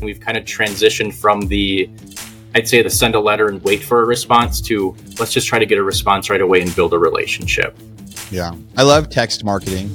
[0.00, 1.90] we've kind of transitioned from the
[2.54, 5.58] I'd say the send a letter and wait for a response to let's just try
[5.58, 7.76] to get a response right away and build a relationship.
[8.30, 8.52] Yeah.
[8.76, 9.90] I love text marketing.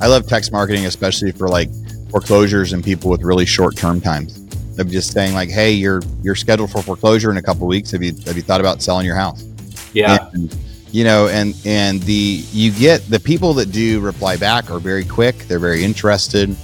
[0.00, 1.68] I love text marketing, especially for like
[2.10, 4.44] foreclosures and people with really short term times.
[4.78, 7.90] Of just saying like, hey, you're you're scheduled for foreclosure in a couple weeks.
[7.90, 9.44] Have you have you thought about selling your house?
[9.92, 10.28] Yeah.
[10.32, 10.56] And,
[10.92, 15.04] you know, and and the you get the people that do reply back are very
[15.04, 15.36] quick.
[15.48, 16.54] They're very interested.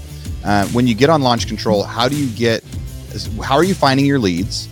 [0.45, 2.62] Uh, when you get on launch control, how do you get?
[3.43, 4.69] How are you finding your leads?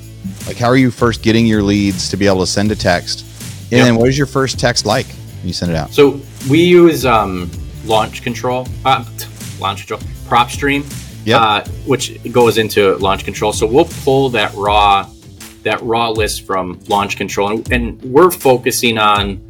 [0.47, 3.25] Like, how are you first getting your leads to be able to send a text?
[3.65, 3.87] And yep.
[3.87, 5.91] then, what is your first text like when you send it out?
[5.91, 6.21] So
[6.51, 7.51] we use um,
[7.85, 9.05] launch control, uh,
[9.61, 10.85] launch control, PropStream,
[11.25, 11.41] yep.
[11.41, 13.53] uh, which goes into launch control.
[13.53, 15.09] So we'll pull that raw
[15.63, 19.41] that raw list from launch control, and, and we're focusing on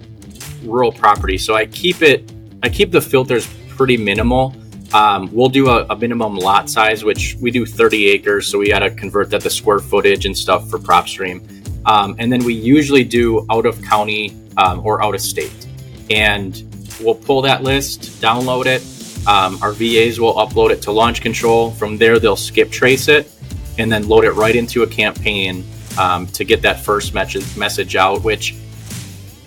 [0.62, 1.38] rural property.
[1.38, 2.30] So I keep it,
[2.62, 4.54] I keep the filters pretty minimal.
[4.94, 8.68] Um, we'll do a, a, minimum lot size, which we do 30 acres, so we
[8.68, 11.40] got to convert that to square footage and stuff for PropStream.
[11.86, 15.66] Um, and then we usually do out of county um, or out of state,
[16.10, 16.62] and
[17.00, 18.82] we'll pull that list, download it,
[19.26, 21.70] um, our VAs will upload it to launch control.
[21.70, 23.30] From there, they'll skip trace it
[23.78, 25.64] and then load it right into a campaign
[25.98, 28.24] um, to get that first message message out.
[28.24, 28.56] Which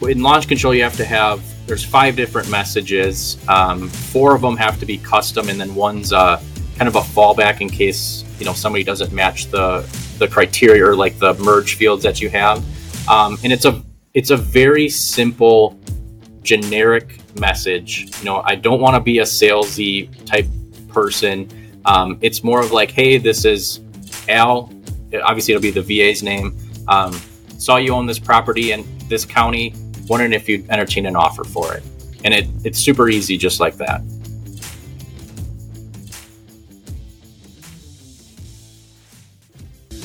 [0.02, 3.38] in launch control, you have to have there's five different messages.
[3.48, 6.42] Um, four of them have to be custom, and then one's uh,
[6.78, 9.82] kind of a fallback in case you know somebody doesn't match the
[10.20, 12.64] the criteria or like the merge fields that you have.
[13.10, 15.80] Um, and it's a it's a very simple
[16.42, 18.08] generic message.
[18.20, 20.48] You know, I don't want to be a salesy type
[20.88, 21.50] person.
[21.86, 23.82] Um, it's more of like, hey, this is
[24.30, 24.72] Al.
[25.24, 26.58] Obviously, it'll be the VA's name.
[26.88, 27.14] Um,
[27.58, 29.74] saw you own this property in this county.
[30.08, 31.84] Wondering if you'd entertain an offer for it.
[32.23, 34.02] And it, it's super easy, just like that.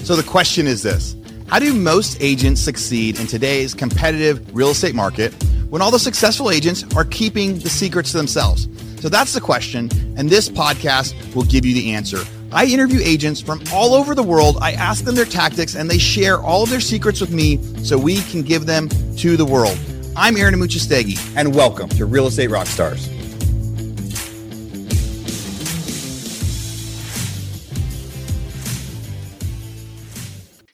[0.04, 1.16] So the question is this
[1.48, 5.34] How do most agents succeed in today's competitive real estate market?
[5.70, 8.69] when all the successful agents are keeping the secrets to themselves?
[9.00, 9.88] So that's the question,
[10.19, 12.19] and this podcast will give you the answer.
[12.53, 14.59] I interview agents from all over the world.
[14.61, 17.97] I ask them their tactics, and they share all of their secrets with me so
[17.97, 18.88] we can give them
[19.19, 19.78] to the world.
[20.16, 23.09] I'm Aaron Amuchastegui, and welcome to Real Estate Rockstars.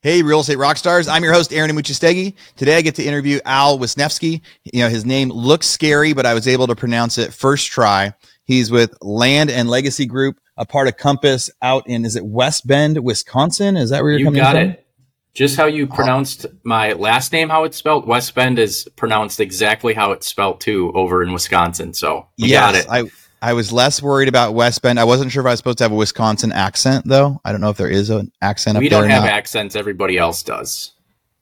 [0.00, 1.08] Hey, real estate rock stars.
[1.08, 2.34] I'm your host, Aaron Amuchastegui.
[2.54, 4.40] Today I get to interview Al Wisnefske.
[4.62, 8.14] You know, his name looks scary, but I was able to pronounce it first try.
[8.44, 12.66] He's with Land and Legacy Group, a part of Compass out in, is it West
[12.66, 13.76] Bend, Wisconsin?
[13.76, 14.70] Is that where you're you coming got from?
[14.70, 14.86] it.
[15.34, 18.06] Just how you pronounced my last name, how it's spelled.
[18.06, 21.92] West Bend is pronounced exactly how it's spelled too over in Wisconsin.
[21.92, 22.86] So you yes, got it.
[22.90, 23.10] I,
[23.42, 24.98] I was less worried about West Bend.
[24.98, 27.38] I wasn't sure if I was supposed to have a Wisconsin accent, though.
[27.44, 28.78] I don't know if there is an accent.
[28.78, 29.30] We don't have not.
[29.30, 29.76] accents.
[29.76, 30.92] Everybody else does.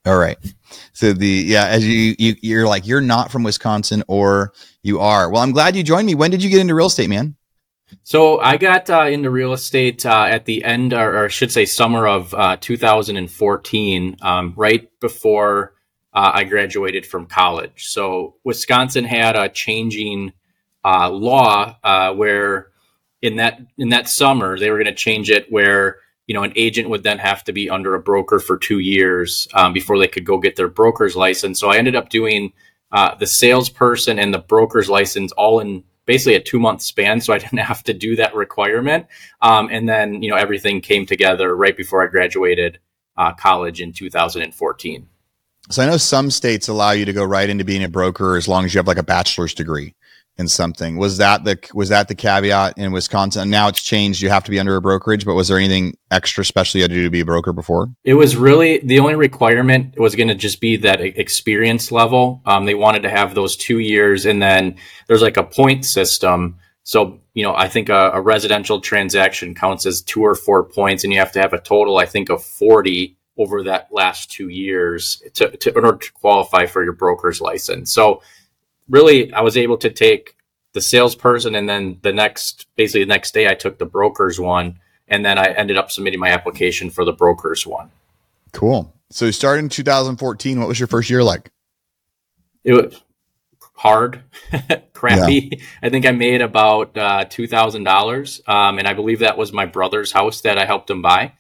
[0.05, 0.39] All right.
[0.93, 5.31] So the yeah, as you, you you're like you're not from Wisconsin or you are.
[5.31, 6.15] Well, I'm glad you joined me.
[6.15, 7.37] When did you get into real estate, man?
[8.03, 11.53] So I got uh, into real estate uh, at the end, or, or, I should
[11.53, 15.75] say, summer of uh, 2014, um, right before
[16.13, 17.89] uh, I graduated from college.
[17.89, 20.33] So Wisconsin had a changing
[20.85, 22.69] uh, law uh, where
[23.23, 25.97] in that in that summer they were going to change it where
[26.27, 29.49] you know an agent would then have to be under a broker for two years
[29.55, 31.59] um, before they could go get their broker's license.
[31.59, 32.53] So I ended up doing
[33.19, 37.21] the salesperson and the broker's license all in basically a two month span.
[37.21, 39.07] So I didn't have to do that requirement.
[39.43, 42.79] Um, and then you know everything came together right before I graduated
[43.17, 45.09] uh, college in 2014.
[45.71, 48.47] So I know some states allow you to go right into being a broker as
[48.47, 49.95] long as you have like a bachelor's degree
[50.37, 50.97] in something.
[50.97, 53.51] Was that the was that the caveat in Wisconsin?
[53.51, 54.21] Now it's changed.
[54.21, 56.91] You have to be under a brokerage, but was there anything extra special you had
[56.91, 57.89] to do to be a broker before?
[58.05, 62.43] It was really the only requirement was going to just be that experience level.
[62.47, 66.59] Um, they wanted to have those two years, and then there's like a point system.
[66.83, 71.05] So you know, I think a, a residential transaction counts as two or four points,
[71.05, 74.49] and you have to have a total, I think, of forty over that last two
[74.49, 77.93] years to, to in order to qualify for your broker's license.
[77.93, 78.23] So
[78.89, 80.37] really I was able to take
[80.73, 84.79] the salesperson and then the next basically the next day I took the broker's one
[85.09, 87.91] and then I ended up submitting my application for the broker's one.
[88.53, 88.93] Cool.
[89.11, 90.59] So you started in 2014.
[90.59, 91.51] What was your first year like?
[92.65, 93.03] It was
[93.75, 94.23] hard,
[94.95, 95.51] crappy.
[95.53, 95.65] Yeah.
[95.83, 99.53] I think I made about uh, two thousand um, dollars, and I believe that was
[99.53, 101.35] my brother's house that I helped him buy.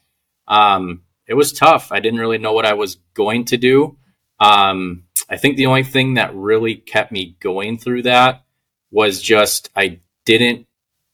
[0.46, 1.90] Um, it was tough.
[1.90, 3.96] I didn't really know what I was going to do.
[4.40, 8.44] Um, I think the only thing that really kept me going through that
[8.90, 10.66] was just I didn't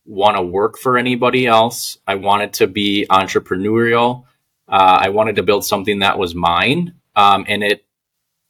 [0.04, 1.98] want to work for anybody else.
[2.06, 4.24] I wanted to be entrepreneurial.
[4.68, 7.86] Uh, I wanted to build something that was mine, um, and it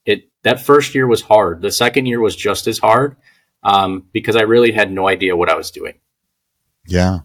[0.05, 1.63] it that first year was hard.
[1.63, 3.17] The second year was just as hard
[3.63, 5.95] um, because I really had no idea what I was doing.
[6.87, 7.21] Yeah.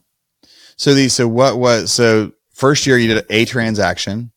[0.78, 4.32] So the so what was so first year you did a transaction,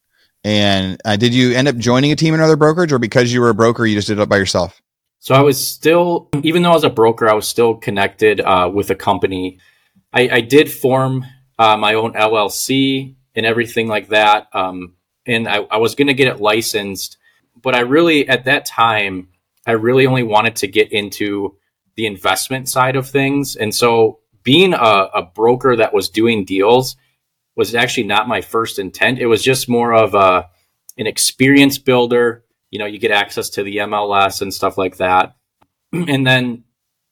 [0.49, 3.43] and uh, did you end up joining a team in another brokerage, or because you
[3.43, 4.81] were a broker, you just did it by yourself?
[5.19, 8.71] So I was still, even though I was a broker, I was still connected uh,
[8.73, 9.59] with a company.
[10.11, 11.27] I, I did form
[11.59, 14.95] uh, my own LLC and everything like that, um,
[15.27, 17.19] and I, I was going to get it licensed,
[17.61, 19.29] but I really at that time
[19.67, 21.59] I really only wanted to get into
[21.97, 26.97] the investment side of things, and so being a, a broker that was doing deals
[27.59, 29.19] was actually not my first intent.
[29.19, 30.49] It was just more of a
[30.97, 32.45] an experience builder.
[32.71, 35.37] You know, you get access to the MLS and stuff like that.
[35.93, 36.65] And then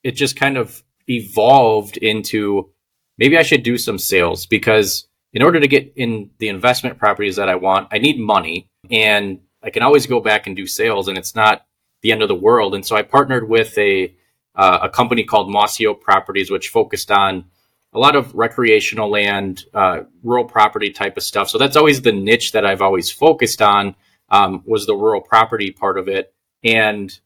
[0.05, 2.71] it just kind of evolved into
[3.17, 7.37] maybe I should do some sales because in order to get in the investment properties
[7.37, 11.09] that I want, I need money and I can always go back and do sales
[11.09, 11.67] and it's not
[12.03, 12.75] the end of the world.
[12.75, 14.15] And so I partnered with a
[14.55, 17.47] uh, a company called Mossio Properties, which focused on
[17.93, 21.49] a lot of recreational land, uh, rural property type of stuff.
[21.49, 23.95] So that's always the niche that I've always focused on
[24.29, 26.35] um, was the rural property part of it.
[26.63, 27.19] And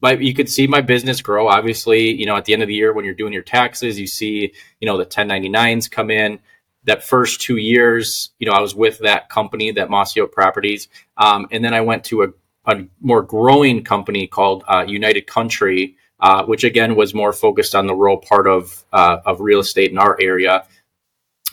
[0.00, 1.48] but you could see my business grow.
[1.48, 4.06] Obviously, you know, at the end of the year when you're doing your taxes, you
[4.06, 6.38] see, you know, the 1099s come in.
[6.84, 10.88] That first two years, you know, I was with that company, that Mossio Properties,
[11.18, 12.28] um, and then I went to a,
[12.66, 17.86] a more growing company called uh, United Country, uh, which again was more focused on
[17.86, 20.64] the rural part of uh, of real estate in our area,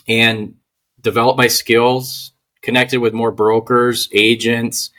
[0.08, 0.54] and
[1.00, 2.32] developed my skills,
[2.62, 4.90] connected with more brokers, agents,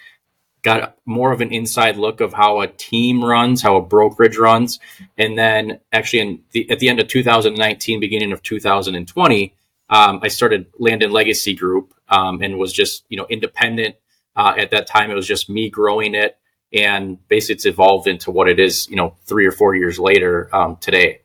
[0.62, 4.80] got more of an inside look of how a team runs, how a brokerage runs,
[5.18, 9.54] and then actually the, at the end of 2019, beginning of 2020,
[9.90, 13.96] um, I started Land and Legacy Group um, and was just you know independent.
[14.36, 16.38] Uh, at that time, it was just me growing it
[16.74, 20.54] and basically it's evolved into what it is you know three or four years later
[20.56, 21.22] um, today.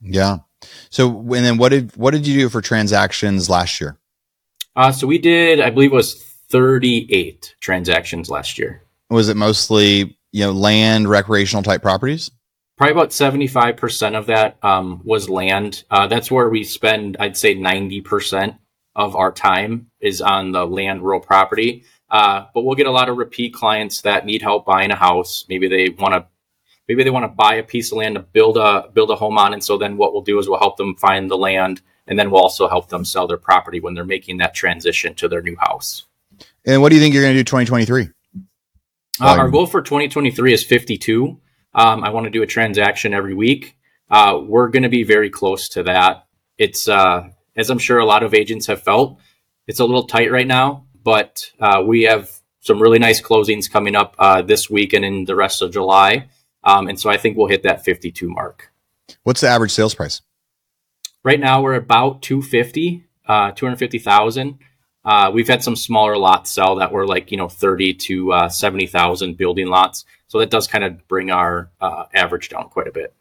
[0.00, 0.38] Yeah.
[0.90, 3.98] So and then what did what did you do for transactions last year?
[4.76, 8.82] Uh, so we did i believe it was 38 transactions last year.
[9.10, 12.30] Was it mostly you know land recreational type properties?
[12.76, 15.84] Probably about 75% of that um, was land.
[15.92, 18.58] Uh, that's where we spend i'd say 90%
[18.96, 23.08] of our time is on the land rural property uh, but we'll get a lot
[23.08, 25.44] of repeat clients that need help buying a house.
[25.48, 26.26] Maybe they want to
[26.88, 29.38] maybe they want to buy a piece of land to build a build a home
[29.38, 29.52] on.
[29.52, 32.30] And so then what we'll do is we'll help them find the land and then
[32.30, 35.56] we'll also help them sell their property when they're making that transition to their new
[35.56, 36.06] house.
[36.66, 38.10] And what do you think you're going to do 2023
[39.20, 41.40] uh, our goal for 2023 is 52
[41.74, 43.76] um, i want to do a transaction every week.
[44.10, 46.26] Uh, we're going to be very close to that.
[46.58, 49.20] It's uh, as i'm sure a lot of agents have felt
[49.66, 52.30] it's a little tight right now but uh, we have
[52.60, 56.28] some really nice closings coming up uh, this week and in the rest of July.
[56.64, 58.72] Um, and so I think we'll hit that 52 mark.
[59.22, 60.22] What's the average sales price?
[61.22, 64.58] Right now we're about 250, uh, 250,000.
[65.04, 68.48] Uh, we've had some smaller lots sell that were like, you know, 30 to uh,
[68.48, 70.06] 70,000 building lots.
[70.26, 73.14] So that does kind of bring our uh, average down quite a bit.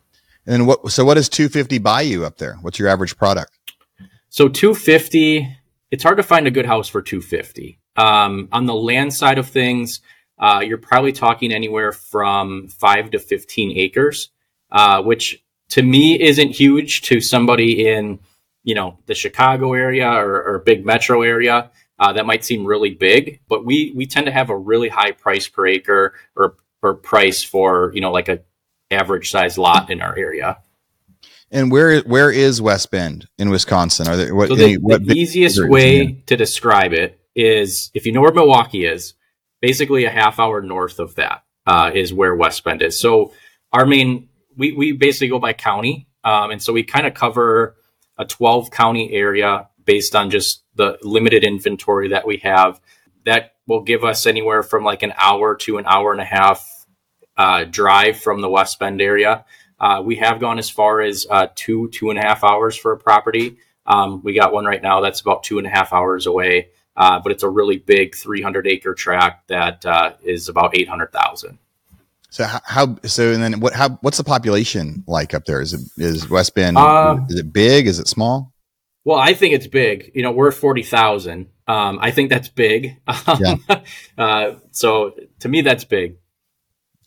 [0.46, 2.56] And what, so what does 250 buy you up there?
[2.62, 3.52] What's your average product?
[4.30, 5.58] So 250,
[5.94, 7.80] it's hard to find a good house for 250.
[7.98, 10.02] Um, on the land side of things,
[10.40, 14.32] uh, you're probably talking anywhere from five to 15 acres,
[14.72, 18.20] uh, which to me isn't huge to somebody in,
[18.64, 21.70] you know, the Chicago area or, or big metro area.
[22.00, 25.12] Uh, that might seem really big, but we we tend to have a really high
[25.12, 28.40] price per acre or or price for you know like a
[28.90, 30.58] average size lot in our area.
[31.54, 34.08] And where where is West Bend in Wisconsin?
[34.08, 38.06] Are there what, so the, any, what the easiest way to describe it is if
[38.08, 39.14] you know where Milwaukee is,
[39.62, 43.00] basically a half hour north of that uh, is where West Bend is.
[43.00, 43.34] So
[43.72, 47.76] our main we we basically go by county, um, and so we kind of cover
[48.18, 52.82] a 12 county area based on just the limited inventory that we have.
[53.26, 56.68] That will give us anywhere from like an hour to an hour and a half
[57.38, 59.46] uh, drive from the West Bend area.
[59.84, 62.94] Uh, we have gone as far as uh, two, two and a half hours for
[62.94, 63.58] a property.
[63.86, 67.20] Um, we got one right now that's about two and a half hours away, uh,
[67.20, 71.58] but it's a really big 300 acre tract that uh, is about 800,000.
[72.30, 75.62] So how, so and then what how what's the population like up there?
[75.62, 77.86] Is it is West Bend uh, is it big?
[77.86, 78.54] Is it small?
[79.04, 80.12] Well, I think it's big.
[80.16, 81.50] You know, we're forty thousand.
[81.68, 82.98] Um, I think that's big.
[83.40, 83.56] Yeah.
[84.18, 86.16] uh, so to me, that's big.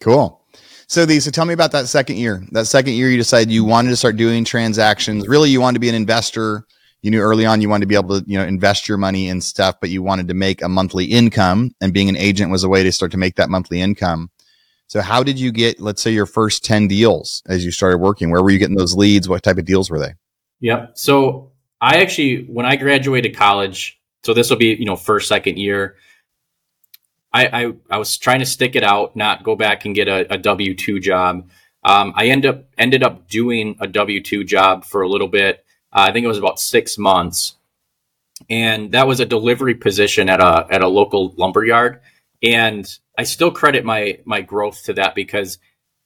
[0.00, 0.40] Cool.
[0.88, 2.45] So these, so tell me about that second year.
[2.52, 5.26] That second year, you decided you wanted to start doing transactions.
[5.26, 6.64] Really, you wanted to be an investor.
[7.02, 9.28] you knew early on you wanted to be able to, you know, invest your money
[9.28, 12.64] in stuff, but you wanted to make a monthly income and being an agent was
[12.64, 14.28] a way to start to make that monthly income.
[14.88, 18.31] So how did you get, let's say your first 10 deals as you started working?
[18.31, 19.28] Where were you getting those leads?
[19.28, 20.14] What type of deals were they?
[20.61, 20.99] Yep.
[20.99, 25.59] So I actually, when I graduated college, so this will be, you know, first, second
[25.59, 25.97] year,
[27.33, 30.35] I, I, I was trying to stick it out, not go back and get a,
[30.35, 31.49] a W two job.
[31.85, 35.64] Um, I end up ended up doing a W two job for a little bit.
[35.92, 37.54] Uh, I think it was about six months,
[38.49, 42.00] and that was a delivery position at a at a local lumber yard.
[42.42, 42.87] And
[43.18, 45.59] I still credit my my growth to that because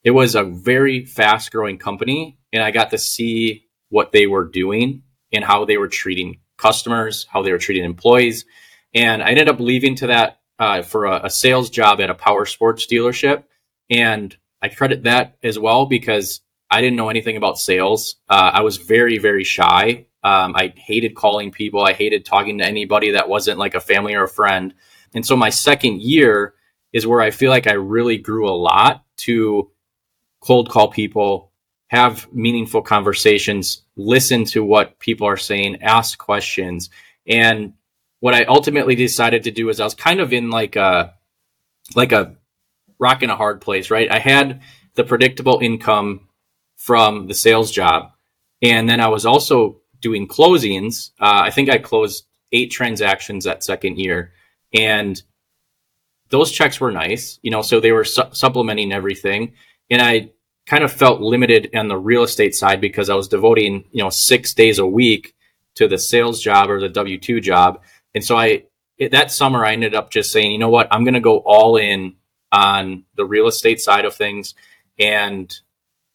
[0.03, 4.45] it was a very fast growing company, and I got to see what they were
[4.45, 8.45] doing and how they were treating customers, how they were treating employees,
[8.95, 12.15] and I ended up leaving to that uh, for a, a sales job at a
[12.15, 13.45] power sports dealership.
[13.89, 18.17] And I credit that as well because I didn't know anything about sales.
[18.29, 20.07] Uh, I was very, very shy.
[20.23, 21.83] Um, I hated calling people.
[21.83, 24.75] I hated talking to anybody that wasn't like a family or a friend.
[25.15, 26.55] And so my second year
[26.93, 29.71] is where I feel like I really grew a lot to
[30.41, 31.53] cold call people,
[31.89, 36.91] have meaningful conversations, listen to what people are saying, ask questions.
[37.27, 37.73] And
[38.21, 41.15] what I ultimately decided to do is I was kind of in like a
[41.97, 42.37] like a
[42.99, 44.11] rock in a hard place, right?
[44.11, 44.61] I had
[44.95, 46.29] the predictable income
[46.77, 48.13] from the sales job,
[48.63, 51.11] and then I was also doing closings.
[51.21, 54.33] Uh, I think I closed eight transactions that second year,
[54.73, 55.21] and
[56.29, 59.55] those checks were nice, you know, so they were su- supplementing everything,
[59.89, 60.31] and I
[60.67, 64.11] kind of felt limited on the real estate side because I was devoting, you know,
[64.11, 65.35] six days a week
[65.75, 67.81] to the sales job or the W two job
[68.15, 68.65] and so I
[69.11, 71.77] that summer I ended up just saying, you know what, I'm going to go all
[71.77, 72.17] in
[72.53, 74.55] on the real estate side of things.
[74.99, 75.53] And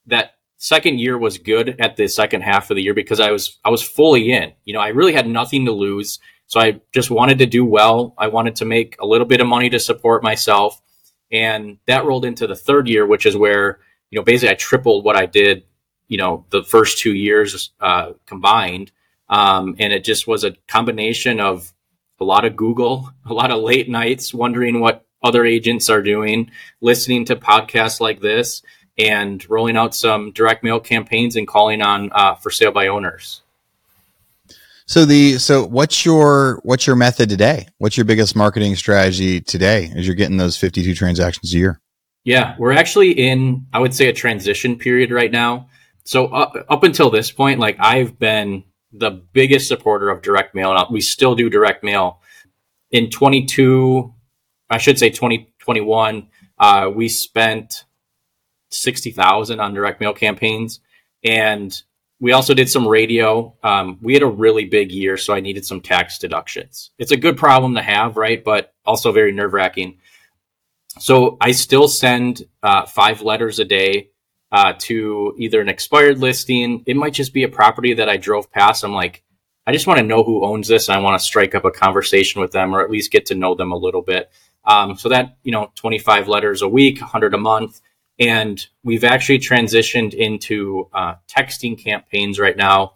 [0.05, 3.59] that second year was good at the second half of the year because I was
[3.65, 4.53] I was fully in.
[4.63, 6.19] You know, I really had nothing to lose.
[6.47, 8.13] So I just wanted to do well.
[8.17, 10.79] I wanted to make a little bit of money to support myself.
[11.31, 13.79] And that rolled into the third year, which is where,
[14.11, 15.63] you know, basically I tripled what I did,
[16.07, 18.91] you know, the first two years uh, combined.
[19.27, 21.73] Um, and it just was a combination of
[22.19, 26.51] a lot of Google, a lot of late nights wondering what other agents are doing,
[26.81, 28.61] listening to podcasts like this,
[28.97, 33.41] and rolling out some direct mail campaigns and calling on uh, for sale by owners.
[34.87, 37.67] So the so what's your what's your method today?
[37.79, 41.81] What's your biggest marketing strategy today as you're getting those 52 transactions a year?
[42.23, 45.69] Yeah, we're actually in I would say a transition period right now.
[46.03, 48.63] So up, up until this point, like I've been
[48.97, 52.21] the biggest supporter of direct mail, and we still do direct mail.
[52.91, 54.13] In 22,
[54.69, 57.85] I should say 2021, uh, we spent
[58.69, 60.79] 60,000 on direct mail campaigns.
[61.23, 61.81] And
[62.19, 63.55] we also did some radio.
[63.63, 66.91] Um, we had a really big year, so I needed some tax deductions.
[66.97, 68.43] It's a good problem to have, right?
[68.43, 69.99] But also very nerve wracking.
[70.99, 74.11] So I still send uh, five letters a day
[74.55, 76.81] uh, to either an expired listing.
[76.85, 78.85] It might just be a property that I drove past.
[78.85, 79.21] I'm like,
[79.67, 80.87] I just want to know who owns this.
[80.87, 83.35] And I want to strike up a conversation with them or at least get to
[83.35, 84.31] know them a little bit.
[84.63, 87.81] Um, so that, you know, 25 letters a week, 100 a month.
[88.17, 92.93] And we've actually transitioned into uh, texting campaigns right now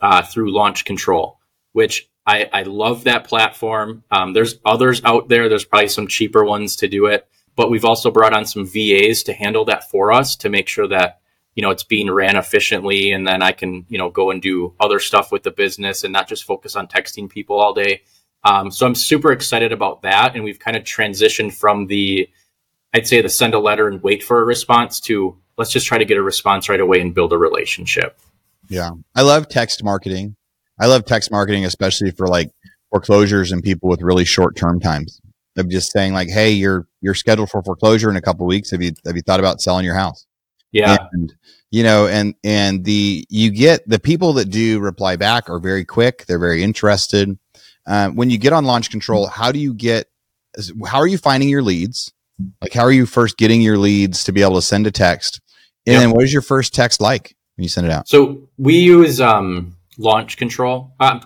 [0.00, 1.38] uh, through Launch Control,
[1.72, 4.02] which I, I love that platform.
[4.10, 5.50] Um, there's others out there.
[5.50, 9.22] There's probably some cheaper ones to do it but we've also brought on some VAs
[9.24, 11.20] to handle that for us to make sure that
[11.54, 14.74] you know it's being ran efficiently and then I can you know go and do
[14.80, 18.02] other stuff with the business and not just focus on texting people all day.
[18.44, 22.28] Um, so I'm super excited about that, and we've kind of transitioned from the
[22.94, 25.98] I'd say the send a letter and wait for a response to let's just try
[25.98, 28.18] to get a response right away and build a relationship.
[28.68, 30.36] Yeah, I love text marketing.
[30.80, 32.50] I love text marketing, especially for like
[32.90, 35.21] foreclosures and people with really short term times
[35.56, 38.70] of just saying like, "Hey, you're you're scheduled for foreclosure in a couple weeks.
[38.70, 40.26] Have you have you thought about selling your house?"
[40.72, 41.32] Yeah, and
[41.70, 45.84] you know, and and the you get the people that do reply back are very
[45.84, 46.24] quick.
[46.26, 47.38] They're very interested.
[47.86, 50.08] Um, when you get on launch control, how do you get?
[50.86, 52.12] How are you finding your leads?
[52.60, 55.40] Like, how are you first getting your leads to be able to send a text?
[55.86, 56.02] And yep.
[56.02, 58.08] then, what is your first text like when you send it out?
[58.08, 61.20] So we use um, launch control, uh,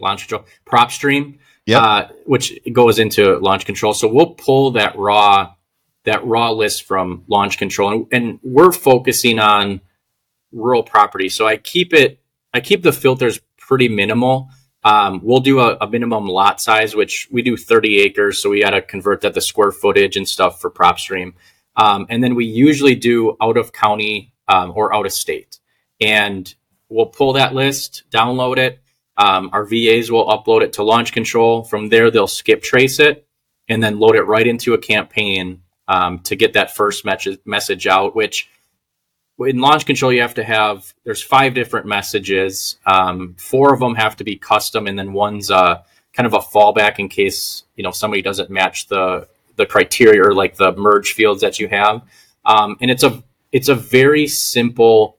[0.00, 1.82] launch control, PropStream yep.
[1.82, 3.92] uh, which goes into launch control.
[3.92, 5.54] So we'll pull that raw
[6.04, 9.80] that raw list from launch control, and, and we're focusing on
[10.50, 11.28] rural property.
[11.28, 12.20] So I keep it
[12.54, 14.48] I keep the filters pretty minimal.
[14.84, 18.40] Um, we'll do a, a, minimum lot size, which we do 30 acres.
[18.40, 21.34] So we got to convert that to square footage and stuff for PropStream.
[21.76, 25.58] Um, and then we usually do out of county um, or out of state.
[26.00, 26.52] And
[26.88, 28.80] we'll pull that list, download it,
[29.18, 31.64] Um, our VAs will upload it to Launch Control.
[31.64, 33.26] From there, they'll skip trace it
[33.68, 37.86] and then load it right into a campaign um, to get that first message message
[37.86, 38.14] out.
[38.14, 38.48] Which
[39.40, 42.76] in Launch Control, you have to have there's five different messages.
[42.86, 45.82] Um, four of them have to be custom, and then one's uh,
[46.12, 50.32] kind of a fallback in case you know somebody doesn't match the the criteria or
[50.32, 52.02] like the merge fields that you have.
[52.44, 55.17] Um, and it's a it's a very simple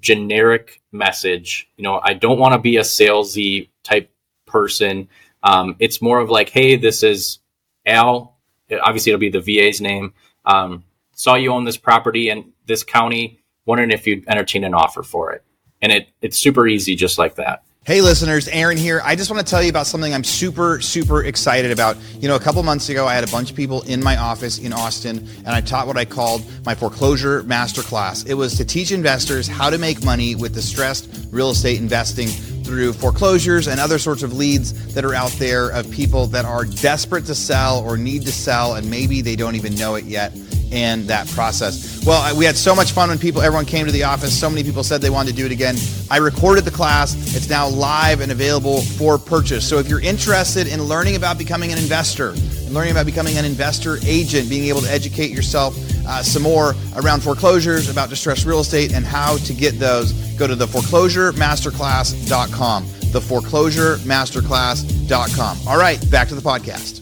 [0.00, 1.68] generic message.
[1.76, 4.10] You know, I don't want to be a salesy type
[4.46, 5.08] person.
[5.42, 7.38] Um, it's more of like, hey, this is
[7.86, 8.36] Al.
[8.70, 10.12] Obviously, it'll be the VA's name.
[10.44, 13.40] Um, saw you own this property in this county.
[13.66, 15.44] Wondering if you'd entertain an offer for it.
[15.82, 17.62] And it it's super easy, just like that.
[17.88, 19.00] Hey, listeners, Aaron here.
[19.02, 21.96] I just want to tell you about something I'm super, super excited about.
[22.20, 24.58] You know, a couple months ago, I had a bunch of people in my office
[24.58, 28.26] in Austin, and I taught what I called my foreclosure masterclass.
[28.28, 32.92] It was to teach investors how to make money with distressed real estate investing through
[32.92, 37.24] foreclosures and other sorts of leads that are out there of people that are desperate
[37.24, 40.30] to sell or need to sell, and maybe they don't even know it yet
[40.72, 42.04] and that process.
[42.04, 44.38] Well, we had so much fun when people, everyone came to the office.
[44.38, 45.76] So many people said they wanted to do it again.
[46.10, 47.14] I recorded the class.
[47.34, 49.68] It's now live and available for purchase.
[49.68, 53.44] So if you're interested in learning about becoming an investor, and learning about becoming an
[53.44, 58.60] investor agent, being able to educate yourself uh, some more around foreclosures, about distressed real
[58.60, 62.86] estate, and how to get those, go to the foreclosuremasterclass.com.
[63.12, 65.58] The foreclosuremasterclass.com.
[65.66, 67.00] All right, back to the podcast.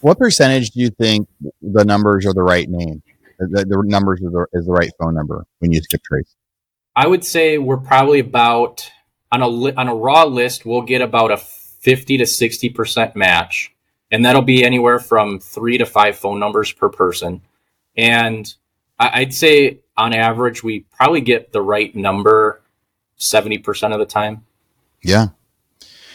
[0.00, 1.28] What percentage do you think
[1.72, 3.02] the numbers are the right name?
[3.38, 6.34] The, the numbers the, is the right phone number when you skip trace?
[6.96, 8.90] I would say we're probably about
[9.30, 10.66] on a on a raw list.
[10.66, 13.72] We'll get about a fifty to sixty percent match,
[14.10, 17.42] and that'll be anywhere from three to five phone numbers per person.
[17.96, 18.52] And
[18.98, 22.62] I'd say on average, we probably get the right number
[23.16, 24.44] seventy percent of the time.
[25.02, 25.28] Yeah,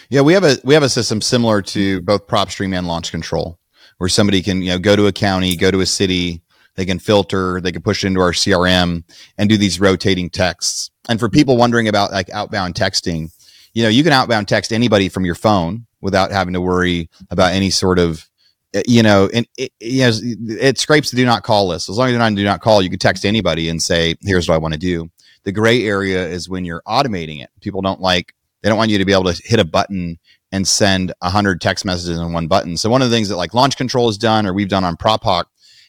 [0.10, 3.58] yeah, we have a we have a system similar to both PropStream and Launch Control
[4.04, 6.42] where somebody can you know go to a county, go to a city,
[6.76, 9.02] they can filter, they can push into our CRM
[9.38, 10.92] and do these rotating texts.
[11.08, 13.32] And for people wondering about like outbound texting,
[13.72, 17.54] you know, you can outbound text anybody from your phone without having to worry about
[17.54, 18.30] any sort of
[18.74, 20.12] eh, you know, and it, know,
[20.60, 21.88] it scrapes the do not call list.
[21.88, 24.50] As long as you're not do not call, you can text anybody and say, here's
[24.50, 25.10] what I want to do.
[25.44, 27.52] The gray area is when you're automating it.
[27.62, 30.20] People don't like, they don't want you to be able to hit a button
[30.54, 32.78] and send 100 text messages in one button.
[32.78, 34.96] So one of the things that like launch control has done or we've done on
[34.96, 35.46] PropHawk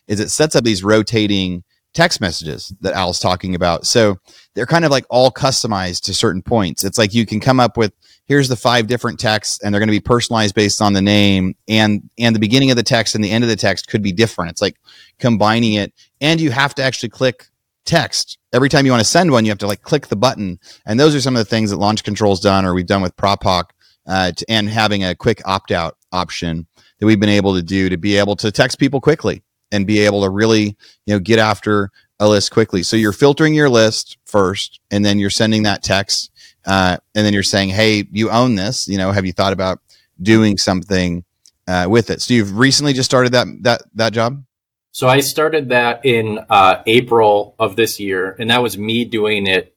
[0.08, 3.86] is it sets up these rotating text messages that Al's talking about.
[3.86, 4.16] So
[4.54, 6.82] they're kind of like all customized to certain points.
[6.82, 7.92] It's like you can come up with
[8.24, 11.54] here's the five different texts and they're going to be personalized based on the name
[11.68, 14.12] and and the beginning of the text and the end of the text could be
[14.12, 14.50] different.
[14.50, 14.76] It's like
[15.18, 17.48] combining it and you have to actually click
[17.84, 20.58] text every time you want to send one you have to like click the button
[20.86, 23.14] and those are some of the things that launch control's done or we've done with
[23.16, 23.64] PropHawk
[24.06, 26.66] uh, to, and having a quick opt out option
[26.98, 30.00] that we've been able to do to be able to text people quickly and be
[30.00, 31.90] able to really you know get after
[32.20, 32.82] a list quickly.
[32.82, 36.30] So you're filtering your list first, and then you're sending that text,
[36.66, 38.88] uh, and then you're saying, "Hey, you own this.
[38.88, 39.80] You know, have you thought about
[40.22, 41.24] doing something
[41.66, 44.44] uh, with it?" So you've recently just started that that that job.
[44.92, 49.48] So I started that in uh, April of this year, and that was me doing
[49.48, 49.74] it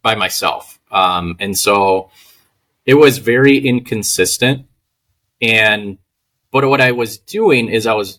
[0.00, 0.78] by myself.
[0.92, 2.10] Um, and so
[2.88, 4.66] it was very inconsistent.
[5.42, 5.98] And,
[6.50, 8.18] but what I was doing is I was,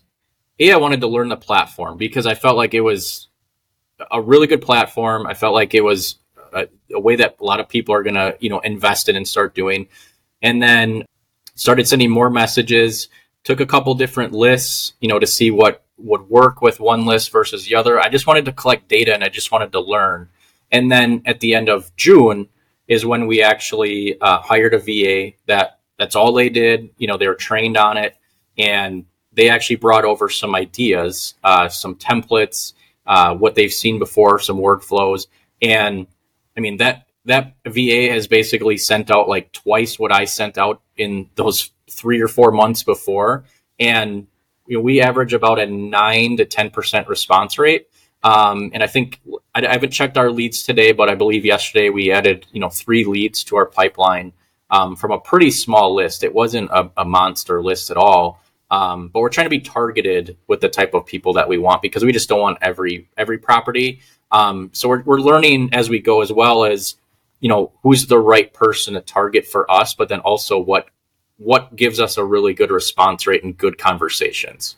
[0.60, 3.26] A, I wanted to learn the platform because I felt like it was
[4.12, 5.26] a really good platform.
[5.26, 6.20] I felt like it was
[6.54, 9.16] a, a way that a lot of people are going to, you know, invest in
[9.16, 9.88] and start doing.
[10.40, 11.04] And then
[11.56, 13.08] started sending more messages,
[13.42, 17.32] took a couple different lists, you know, to see what would work with one list
[17.32, 17.98] versus the other.
[17.98, 20.28] I just wanted to collect data and I just wanted to learn.
[20.70, 22.48] And then at the end of June,
[22.90, 26.90] is when we actually uh, hired a VA that that's all they did.
[26.98, 28.16] You know, they were trained on it
[28.58, 32.72] and they actually brought over some ideas, uh, some templates,
[33.06, 35.28] uh, what they've seen before, some workflows.
[35.62, 36.08] And
[36.56, 40.82] I mean, that, that VA has basically sent out like twice what I sent out
[40.96, 43.44] in those three or four months before.
[43.78, 44.26] And
[44.66, 47.86] you know, we average about a nine to 10% response rate.
[48.24, 49.20] Um, and I think
[49.54, 52.68] I, I, haven't checked our leads today, but I believe yesterday we added you know
[52.68, 54.32] three leads to our pipeline
[54.70, 56.24] um, from a pretty small list.
[56.24, 60.36] It wasn't a, a monster list at all, um, but we're trying to be targeted
[60.46, 63.38] with the type of people that we want because we just don't want every every
[63.38, 64.00] property.
[64.30, 66.96] Um, so we're we're learning as we go, as well as
[67.40, 70.88] you know who's the right person to target for us, but then also what
[71.38, 74.76] what gives us a really good response rate and good conversations.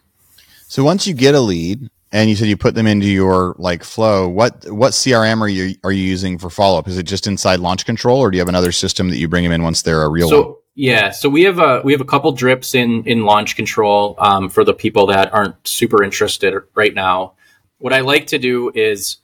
[0.68, 3.82] So once you get a lead, and you said you put them into your like
[3.82, 4.28] flow.
[4.28, 6.86] What what CRM are you are you using for follow up?
[6.86, 9.42] Is it just inside Launch Control, or do you have another system that you bring
[9.42, 10.54] them in once they're a real so, one?
[10.74, 14.50] Yeah, so we have a we have a couple drips in in Launch Control um,
[14.50, 17.34] for the people that aren't super interested right now.
[17.78, 19.16] What I like to do is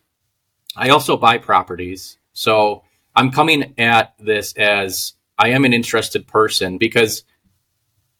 [0.76, 6.78] I also buy properties, so I'm coming at this as I am an interested person
[6.78, 7.24] because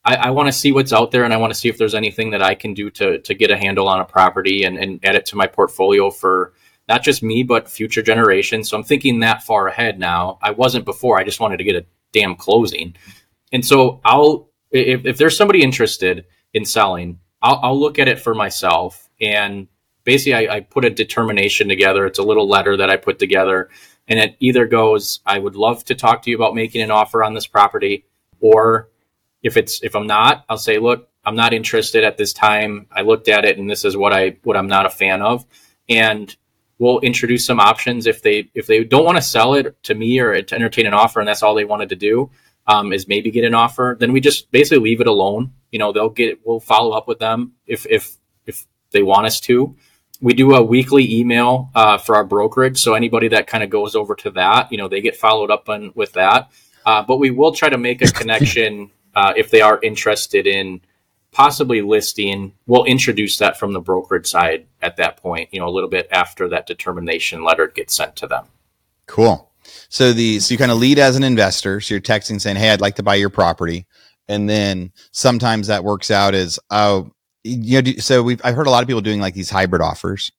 [0.08, 1.94] I, I want to see what's out there and I want to see if there's
[1.94, 5.04] anything that I can do to to get a handle on a property and, and
[5.04, 6.54] add it to my portfolio for
[6.88, 8.70] not just me but future generations.
[8.70, 10.38] So I'm thinking that far ahead now.
[10.40, 11.18] I wasn't before.
[11.18, 12.96] I just wanted to get a damn closing.
[13.52, 18.18] And so I'll if, if there's somebody interested in selling, I'll, I'll look at it
[18.18, 19.68] for myself and
[20.04, 22.06] basically I, I put a determination together.
[22.06, 23.68] It's a little letter that I put together
[24.08, 27.22] and it either goes, I would love to talk to you about making an offer
[27.22, 28.06] on this property,
[28.40, 28.88] or
[29.42, 32.86] if it's if I'm not, I'll say, look, I'm not interested at this time.
[32.90, 35.44] I looked at it and this is what I what I'm not a fan of.
[35.88, 36.34] And
[36.78, 40.18] we'll introduce some options if they if they don't want to sell it to me
[40.18, 42.30] or to entertain an offer and that's all they wanted to do
[42.66, 45.92] um, is maybe get an offer then we just basically leave it alone you know
[45.92, 49.76] they'll get we'll follow up with them if if if they want us to
[50.20, 53.94] we do a weekly email uh, for our brokerage so anybody that kind of goes
[53.94, 56.50] over to that you know they get followed up on with that
[56.86, 60.80] uh, but we will try to make a connection uh, if they are interested in
[61.32, 65.74] possibly listing, we'll introduce that from the brokerage side at that point, you know, a
[65.74, 68.44] little bit after that determination letter gets sent to them.
[69.06, 69.50] Cool.
[69.88, 71.80] So the so you kind of lead as an investor.
[71.80, 73.86] So you're texting saying, "Hey, I'd like to buy your property,"
[74.28, 77.10] and then sometimes that works out as, "Oh,
[77.42, 80.30] you know." So we've I've heard a lot of people doing like these hybrid offers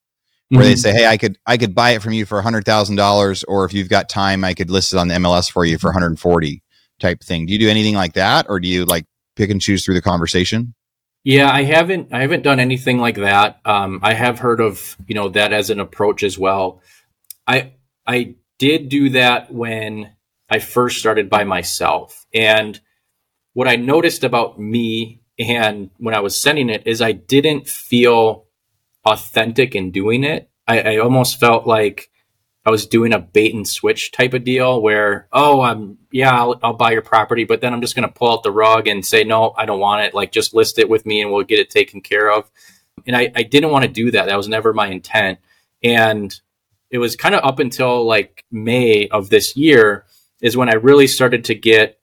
[0.47, 0.69] where mm-hmm.
[0.69, 2.95] they say, "Hey, I could I could buy it from you for a hundred thousand
[2.95, 5.77] dollars, or if you've got time, I could list it on the MLS for you
[5.77, 6.63] for 140."
[6.99, 7.45] Type thing.
[7.45, 10.01] Do you do anything like that, or do you like pick and choose through the
[10.01, 10.73] conversation?
[11.23, 12.13] Yeah, I haven't.
[12.13, 13.59] I haven't done anything like that.
[13.65, 16.81] Um, I have heard of you know that as an approach as well.
[17.47, 17.73] I
[18.07, 20.11] I did do that when
[20.49, 22.79] I first started by myself, and
[23.53, 28.45] what I noticed about me and when I was sending it is I didn't feel
[29.05, 30.49] authentic in doing it.
[30.67, 32.09] I, I almost felt like
[32.65, 36.59] I was doing a bait and switch type of deal where, oh, I'm yeah, I'll,
[36.61, 39.05] I'll buy your property, but then I'm just going to pull out the rug and
[39.05, 40.13] say, no, I don't want it.
[40.13, 42.49] Like, just list it with me and we'll get it taken care of.
[43.07, 44.25] And I, I didn't want to do that.
[44.25, 45.39] That was never my intent.
[45.83, 46.37] And
[46.89, 50.05] it was kind of up until like May of this year
[50.41, 51.99] is when I really started to get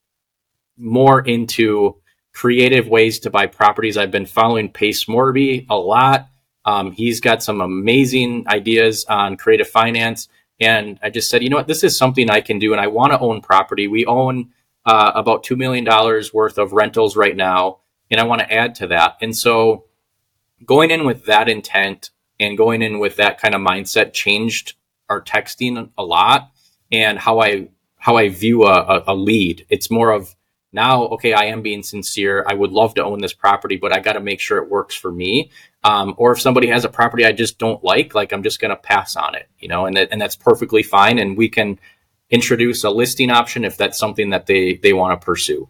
[0.78, 1.96] more into
[2.32, 3.96] creative ways to buy properties.
[3.96, 6.28] I've been following Pace Morby a lot.
[6.64, 10.28] Um, he's got some amazing ideas on creative finance.
[10.60, 12.86] And I just said, you know what, this is something I can do, and I
[12.86, 13.88] want to own property.
[13.88, 14.50] We own
[14.86, 15.84] uh, about $2 million
[16.32, 17.78] worth of rentals right now,
[18.10, 19.16] and I want to add to that.
[19.20, 19.84] And so
[20.64, 24.74] going in with that intent and going in with that kind of mindset changed
[25.08, 26.50] our texting a lot
[26.90, 29.66] and how I how I view a, a lead.
[29.68, 30.35] It's more of
[30.76, 32.44] now, okay, I am being sincere.
[32.46, 34.94] I would love to own this property, but I got to make sure it works
[34.94, 35.50] for me.
[35.82, 38.70] Um, or if somebody has a property I just don't like, like I'm just going
[38.70, 41.18] to pass on it, you know, and that, and that's perfectly fine.
[41.18, 41.80] And we can
[42.30, 45.68] introduce a listing option if that's something that they they want to pursue.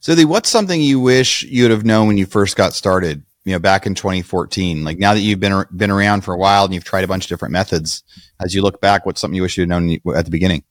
[0.00, 3.22] So, the, what's something you wish you would have known when you first got started?
[3.44, 4.84] You know, back in 2014.
[4.84, 7.26] Like now that you've been been around for a while and you've tried a bunch
[7.26, 8.02] of different methods,
[8.42, 10.64] as you look back, what's something you wish you'd known at the beginning?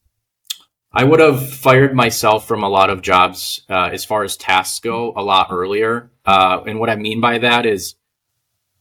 [0.95, 4.79] I would have fired myself from a lot of jobs uh, as far as tasks
[4.79, 6.11] go a lot earlier.
[6.23, 7.95] Uh, and what I mean by that is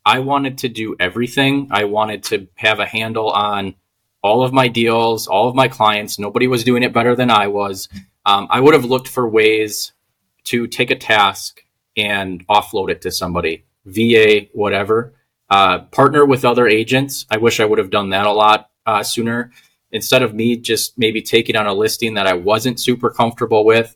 [0.04, 1.68] I wanted to do everything.
[1.70, 3.76] I wanted to have a handle on
[4.22, 6.18] all of my deals, all of my clients.
[6.18, 7.88] Nobody was doing it better than I was.
[8.26, 9.92] Um, I would have looked for ways
[10.44, 11.64] to take a task
[11.96, 15.14] and offload it to somebody, VA, whatever.
[15.48, 17.26] Uh, partner with other agents.
[17.30, 19.50] I wish I would have done that a lot uh, sooner.
[19.92, 23.94] Instead of me just maybe taking on a listing that I wasn't super comfortable with,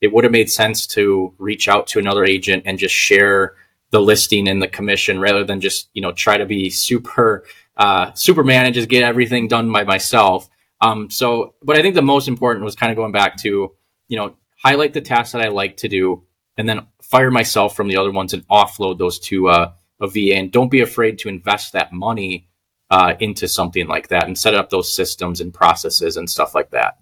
[0.00, 3.54] it would have made sense to reach out to another agent and just share
[3.90, 7.44] the listing and the commission rather than just you know try to be super
[7.76, 10.48] uh, Superman and just get everything done by myself.
[10.80, 13.74] Um, so, but I think the most important was kind of going back to
[14.08, 16.24] you know highlight the tasks that I like to do,
[16.56, 20.34] and then fire myself from the other ones and offload those to uh, a VA.
[20.34, 22.45] And don't be afraid to invest that money
[22.90, 26.70] uh, into something like that and set up those systems and processes and stuff like
[26.70, 26.98] that.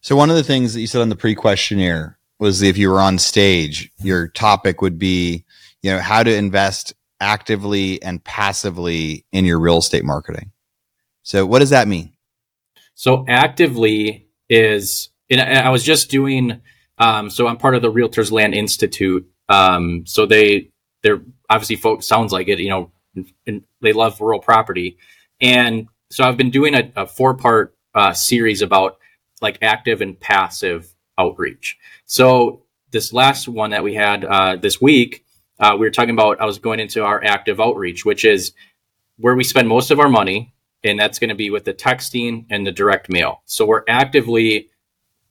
[0.00, 3.00] So one of the things that you said on the pre-questionnaire was if you were
[3.00, 5.44] on stage, your topic would be
[5.86, 10.50] you know, how to invest actively and passively in your real estate marketing.
[11.22, 12.12] So what does that mean?
[12.96, 16.60] So actively is, and I was just doing,
[16.98, 19.30] um, so I'm part of the Realtors Land Institute.
[19.48, 20.70] Um, so they,
[21.04, 22.90] they're obviously folks sounds like it, you know,
[23.46, 24.98] and they love rural property.
[25.40, 28.98] And so I've been doing a, a four part uh, series about
[29.40, 31.78] like active and passive outreach.
[32.04, 35.24] So this last one that we had uh, this week,
[35.58, 36.40] uh, we were talking about.
[36.40, 38.52] I was going into our active outreach, which is
[39.18, 42.46] where we spend most of our money, and that's going to be with the texting
[42.50, 43.42] and the direct mail.
[43.46, 44.68] So we're actively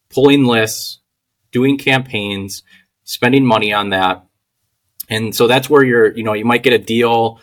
[0.09, 0.99] pulling lists,
[1.51, 2.63] doing campaigns,
[3.03, 4.25] spending money on that,
[5.09, 6.11] and so that's where you're.
[6.15, 7.39] You know, you might get a deal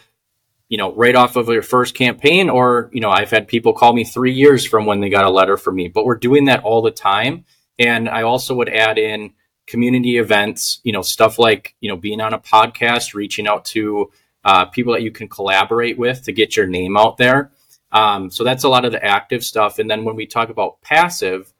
[0.72, 3.92] you know, right off of your first campaign, or, you know, I've had people call
[3.92, 6.62] me three years from when they got a letter from me, but we're doing that
[6.64, 7.44] all the time.
[7.78, 9.35] And I also would add in
[9.66, 14.11] community events, you know, stuff like, you know, being on a podcast, reaching out to
[14.46, 17.52] uh, people that you can collaborate with to get your name out there.
[17.90, 19.78] Um, so that's a lot of the active stuff.
[19.78, 21.52] And then when we talk about passive,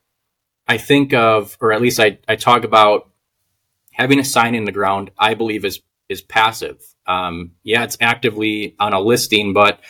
[0.67, 3.11] I think of, or at least I, I talk about
[3.93, 8.77] having a sign in the ground, I believe is, is passive um, yeah, it's actively
[8.79, 9.81] on a listing, but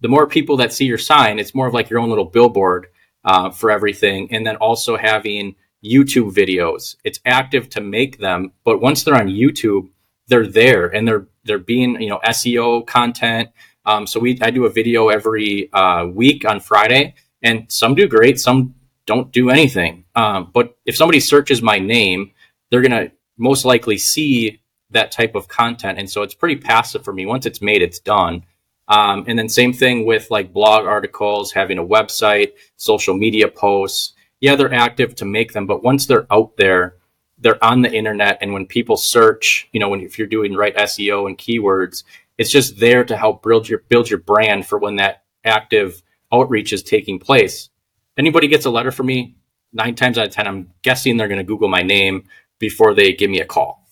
[0.00, 2.88] the more people that see your sign, it's more of like your own little billboard
[3.24, 4.32] uh, for everything.
[4.32, 6.96] And then also having YouTube videos.
[7.04, 9.88] It's active to make them, but once they're on YouTube,
[10.28, 13.50] they're there and they're they're being you know SEO content.
[13.84, 18.08] Um, so we I do a video every uh, week on Friday, and some do
[18.08, 18.74] great, some
[19.04, 20.06] don't do anything.
[20.14, 22.30] Um, but if somebody searches my name,
[22.70, 25.98] they're gonna most likely see that type of content.
[25.98, 27.26] And so it's pretty passive for me.
[27.26, 28.44] Once it's made, it's done.
[28.88, 34.12] Um, and then same thing with like blog articles, having a website, social media posts.
[34.40, 36.96] Yeah, they're active to make them, but once they're out there,
[37.38, 38.38] they're on the internet.
[38.40, 42.04] And when people search, you know, when if you're doing right SEO and keywords,
[42.36, 46.72] it's just there to help build your build your brand for when that active outreach
[46.72, 47.70] is taking place.
[48.16, 49.36] Anybody gets a letter from me,
[49.72, 52.24] nine times out of ten, I'm guessing they're going to Google my name
[52.58, 53.83] before they give me a call.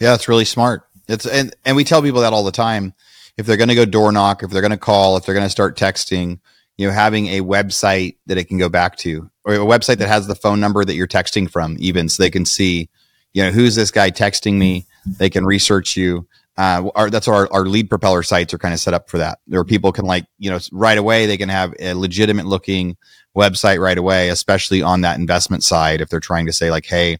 [0.00, 0.82] Yeah, it's really smart.
[1.08, 2.94] It's and and we tell people that all the time.
[3.38, 5.46] If they're going to go door knock, if they're going to call, if they're going
[5.46, 6.38] to start texting,
[6.76, 10.08] you know, having a website that it can go back to, or a website that
[10.08, 12.90] has the phone number that you're texting from, even so they can see,
[13.32, 14.86] you know, who's this guy texting me.
[15.18, 16.28] They can research you.
[16.58, 19.38] Uh, our, that's our, our lead propeller sites are kind of set up for that.
[19.46, 22.96] Where people can like, you know, right away they can have a legitimate looking
[23.34, 26.02] website right away, especially on that investment side.
[26.02, 27.16] If they're trying to say like, hey,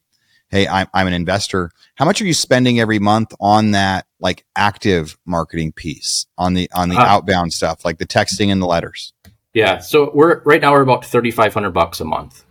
[0.53, 1.73] hey, I'm, I'm an investor.
[1.97, 6.71] How much are you spending every month on that like active marketing piece on the
[6.73, 9.13] on the uh, outbound stuff, like the texting and the letters?
[9.55, 9.79] Yeah.
[9.79, 12.45] So we're right now we're about thirty five hundred bucks a month.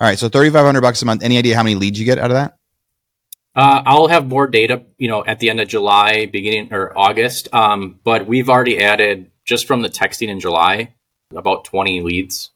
[0.00, 0.18] All right.
[0.18, 1.22] So thirty five hundred bucks a month.
[1.22, 2.56] Any idea how many leads you get out of that?
[3.54, 7.52] Uh, I'll have more data, you know, at the end of July, beginning or August.
[7.52, 10.94] Um, but we've already added just from the texting in July
[11.34, 12.50] about 20 leads.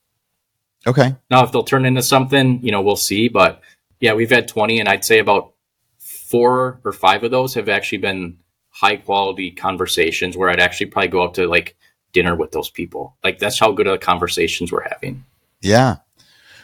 [0.87, 1.17] Okay.
[1.31, 3.29] Now, if they'll turn into something, you know, we'll see.
[3.29, 3.61] But
[4.05, 5.55] yeah, we've had 20, and I'd say about
[5.99, 8.37] four or five of those have actually been
[8.69, 11.75] high quality conversations where I'd actually probably go out to like
[12.13, 13.17] dinner with those people.
[13.25, 15.25] Like that's how good of the conversations we're having.
[15.63, 15.97] Yeah.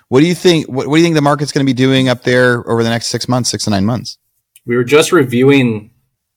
[0.08, 0.68] What do you think?
[0.68, 2.90] What, what do you think the market's going to be doing up there over the
[2.90, 4.18] next six months, six to nine months?
[4.66, 5.92] We were just reviewing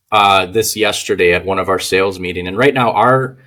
[0.09, 3.39] uh, this yesterday at one of our sales meeting, and right now our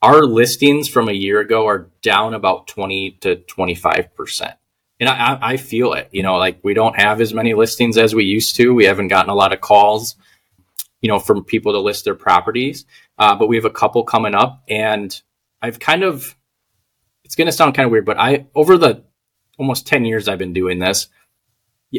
[0.00, 4.54] our listings from a year ago are down about twenty to twenty five percent
[5.00, 6.08] and I, I feel it.
[6.12, 8.74] You know, like we don't have as many listings as we used to.
[8.74, 10.16] We haven't gotten a lot of calls,
[11.00, 12.84] you know, from people to list their properties.
[13.18, 15.20] Uh, but we have a couple coming up, and
[15.62, 16.36] I've kind of.
[17.24, 19.02] It's going to sound kind of weird, but I over the
[19.58, 21.08] almost ten years I've been doing this,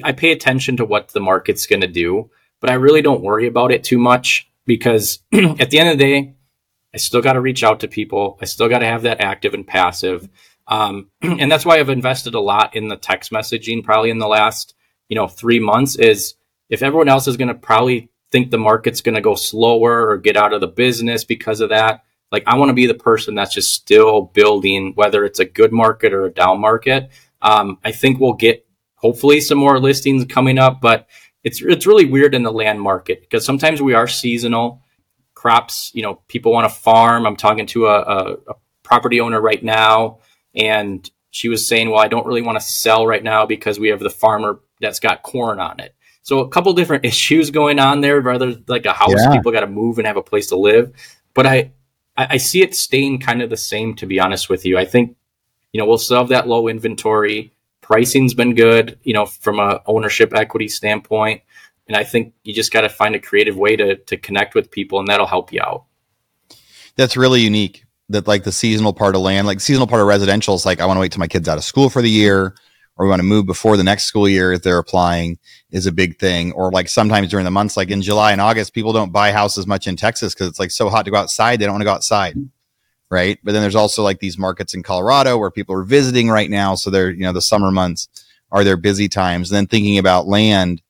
[0.03, 2.29] I pay attention to what the market's going to do,
[2.59, 6.03] but I really don't worry about it too much because at the end of the
[6.03, 6.35] day,
[6.93, 8.37] I still got to reach out to people.
[8.41, 10.29] I still got to have that active and passive.
[10.67, 14.27] Um, and that's why I've invested a lot in the text messaging probably in the
[14.27, 14.75] last,
[15.09, 16.35] you know, three months is
[16.69, 20.17] if everyone else is going to probably think the market's going to go slower or
[20.17, 23.35] get out of the business because of that, like I want to be the person
[23.35, 27.11] that's just still building, whether it's a good market or a down market.
[27.41, 31.07] Um, I think we'll get hopefully some more listings coming up, but
[31.43, 34.81] it's it's really weird in the land market because sometimes we are seasonal
[35.35, 35.91] crops.
[35.93, 37.27] You know, people want to farm.
[37.27, 40.19] I'm talking to a, a, a property owner right now
[40.55, 43.89] and she was saying, "Well, I don't really want to sell right now because we
[43.89, 48.01] have the farmer that's got corn on it." So a couple different issues going on
[48.01, 48.21] there.
[48.21, 49.31] Rather like a house, yeah.
[49.31, 50.93] people got to move and have a place to live.
[51.33, 51.71] But I,
[52.15, 53.95] I see it staying kind of the same.
[53.95, 55.17] To be honest with you, I think
[55.73, 57.51] you know we'll still have that low inventory.
[57.81, 61.43] Pricing's been good, you know, from a ownership equity standpoint.
[61.87, 64.71] And I think you just got to find a creative way to to connect with
[64.71, 65.83] people, and that'll help you out.
[66.95, 70.55] That's really unique that like the seasonal part of land, like seasonal part of residential
[70.55, 72.55] is like I want to wait till my kids out of school for the year,
[72.97, 75.37] or we want to move before the next school year if they're applying
[75.71, 76.51] is a big thing.
[76.53, 79.67] Or like sometimes during the months, like in July and August, people don't buy houses
[79.67, 81.59] much in Texas because it's like so hot to go outside.
[81.59, 82.37] They don't want to go outside.
[83.11, 83.37] Right.
[83.43, 86.75] But then there's also like these markets in Colorado where people are visiting right now.
[86.75, 88.07] So they're, you know, the summer months
[88.51, 89.51] are their busy times.
[89.51, 90.81] And then thinking about land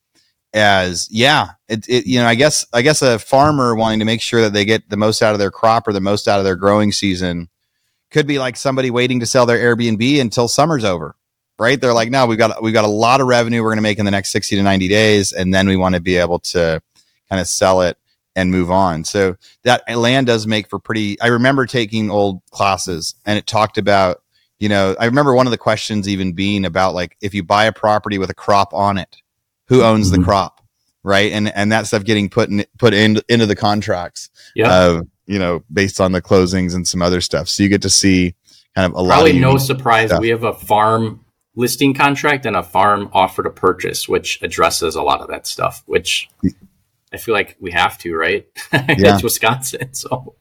[0.55, 4.21] as, yeah, it, it, you know, I guess, I guess a farmer wanting to make
[4.21, 6.45] sure that they get the most out of their crop or the most out of
[6.45, 7.49] their growing season
[8.09, 11.15] could be like somebody waiting to sell their Airbnb until summer's over
[11.57, 11.79] right?
[11.79, 13.99] They're like, no, we've got we've got a lot of revenue we're going to make
[13.99, 16.81] in the next 60 to 90 days, and then we want to be able to
[17.29, 17.97] kind of sell it
[18.35, 19.03] and move on.
[19.03, 21.19] So that land does make for pretty.
[21.21, 24.21] I remember taking old classes, and it talked about,
[24.59, 27.65] you know, I remember one of the questions even being about like if you buy
[27.65, 29.17] a property with a crop on it,
[29.67, 30.21] who owns mm-hmm.
[30.21, 30.61] the crop,
[31.03, 31.31] right?
[31.31, 34.71] And and that stuff getting put in, put in, into the contracts, yeah.
[34.71, 37.49] Uh, you know, based on the closings and some other stuff.
[37.49, 38.35] So you get to see
[38.75, 39.15] kind of a Probably lot.
[39.15, 40.09] Probably no surprise.
[40.09, 40.21] Stuff.
[40.21, 41.25] We have a farm
[41.55, 45.83] listing contract and a farm offer to purchase, which addresses a lot of that stuff,
[45.85, 46.29] which
[47.13, 48.45] I feel like we have to, right?
[48.73, 49.15] Yeah.
[49.15, 49.93] it's Wisconsin.
[49.93, 50.35] So,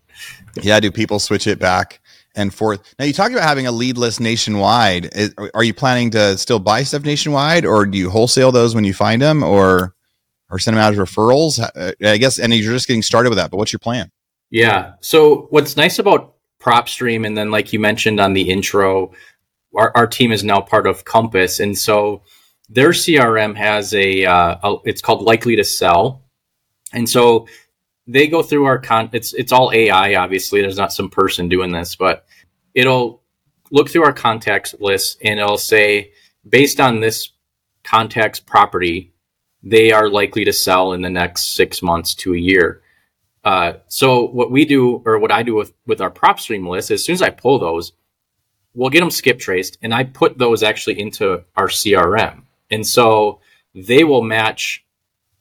[0.60, 2.00] yeah, do people switch it back
[2.34, 2.94] and forth?
[2.98, 5.14] Now, you talked about having a lead list nationwide.
[5.14, 8.84] Is, are you planning to still buy stuff nationwide or do you wholesale those when
[8.84, 9.94] you find them or,
[10.50, 11.58] or send them out as referrals?
[11.60, 14.10] Uh, I guess, and you're just getting started with that, but what's your plan?
[14.50, 14.92] Yeah.
[15.00, 19.12] So, what's nice about PropStream, and then like you mentioned on the intro,
[19.76, 22.22] our, our team is now part of Compass, and so
[22.68, 26.22] their CRM has a, uh, a, it's called Likely to Sell,
[26.92, 27.46] and so
[28.06, 29.10] they go through our con.
[29.12, 30.60] It's it's all AI, obviously.
[30.60, 32.26] There's not some person doing this, but
[32.74, 33.22] it'll
[33.70, 36.12] look through our contacts list and it'll say
[36.46, 37.30] based on this
[37.82, 39.12] contact's property,
[39.62, 42.82] they are likely to sell in the next six months to a year.
[43.42, 47.04] Uh, so what we do, or what I do with with our PropStream list, as
[47.04, 47.92] soon as I pull those,
[48.74, 52.42] we'll get them skip traced and I put those actually into our CRM.
[52.70, 53.40] And so
[53.74, 54.84] they will match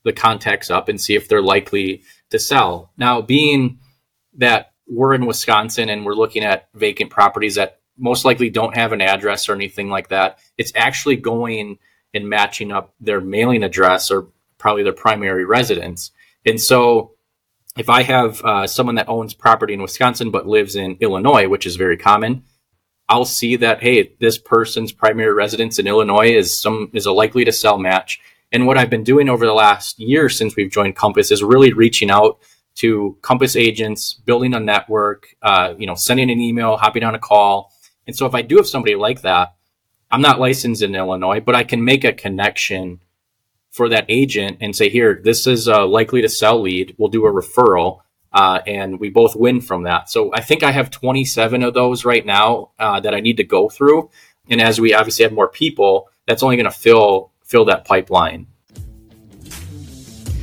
[0.03, 2.91] the contacts up and see if they're likely to sell.
[2.97, 3.79] Now, being
[4.37, 8.91] that we're in Wisconsin and we're looking at vacant properties that most likely don't have
[8.91, 11.77] an address or anything like that, it's actually going
[12.13, 16.11] and matching up their mailing address or probably their primary residence.
[16.45, 17.13] And so
[17.77, 21.65] if I have uh, someone that owns property in Wisconsin but lives in Illinois, which
[21.65, 22.43] is very common,
[23.09, 27.45] I'll see that hey, this person's primary residence in Illinois is some is a likely
[27.45, 28.19] to sell match.
[28.53, 31.73] And what I've been doing over the last year since we've joined Compass is really
[31.73, 32.39] reaching out
[32.75, 37.19] to Compass agents, building a network, uh, you know, sending an email, hopping on a
[37.19, 37.73] call.
[38.05, 39.55] And so if I do have somebody like that,
[40.11, 42.99] I'm not licensed in Illinois, but I can make a connection
[43.71, 46.95] for that agent and say, here, this is a likely to sell lead.
[46.99, 50.11] We'll do a referral uh, and we both win from that.
[50.11, 53.43] So I think I have 27 of those right now uh, that I need to
[53.43, 54.11] go through.
[54.47, 58.47] And as we obviously have more people, that's only going to fill fill that pipeline.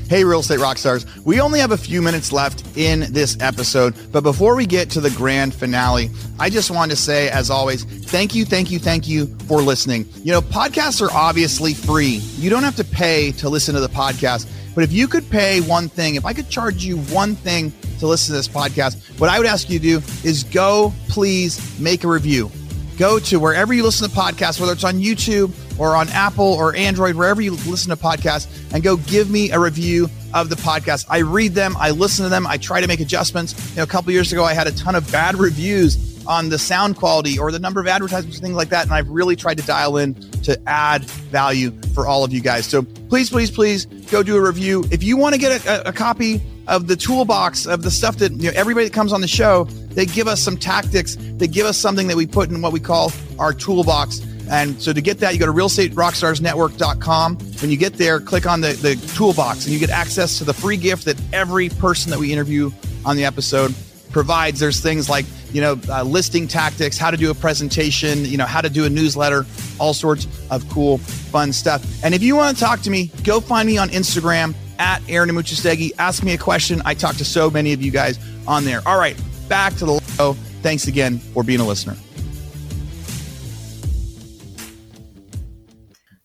[0.09, 1.05] Hey, real estate rock stars.
[1.25, 5.01] We only have a few minutes left in this episode, but before we get to
[5.01, 9.09] the grand finale, I just want to say, as always, thank you, thank you, thank
[9.09, 10.09] you for listening.
[10.23, 12.21] You know, podcasts are obviously free.
[12.39, 14.49] You don't have to pay to listen to the podcast.
[14.73, 18.07] But if you could pay one thing, if I could charge you one thing to
[18.07, 22.05] listen to this podcast, what I would ask you to do is go, please make
[22.05, 22.53] a review.
[22.99, 26.77] Go to wherever you listen to podcasts, whether it's on YouTube or on Apple or
[26.77, 31.07] Android, wherever you listen to podcasts, and go give me a review of the podcast.
[31.09, 33.71] I read them, I listen to them, I try to make adjustments.
[33.71, 36.59] You know, a couple years ago, I had a ton of bad reviews on the
[36.59, 38.85] sound quality or the number of advertisements, things like that.
[38.85, 42.67] And I've really tried to dial in to add value for all of you guys.
[42.67, 44.85] So please, please, please go do a review.
[44.91, 48.33] If you want to get a, a, copy of the toolbox of the stuff that
[48.33, 51.17] you know everybody that comes on the show, they give us some tactics.
[51.19, 54.21] They give us something that we put in what we call our toolbox.
[54.51, 57.37] And so to get that, you go to realestaterockstarsnetwork.com.
[57.37, 60.55] When you get there, click on the, the toolbox and you get access to the
[60.55, 62.71] free gift that every person that we interview
[63.05, 63.75] on the episode
[64.11, 64.59] provides.
[64.59, 68.47] There's things like you know, uh, listing tactics, how to do a presentation, you know,
[68.47, 69.47] how to do a newsletter,
[69.79, 71.85] all sorts of cool, fun stuff.
[72.05, 75.31] And if you want to talk to me, go find me on Instagram at Aaron
[75.31, 75.93] Amuchastegui.
[75.99, 76.81] Ask me a question.
[76.85, 78.81] I talk to so many of you guys on there.
[78.87, 80.35] All right, back to the show.
[80.63, 81.97] Thanks again for being a listener.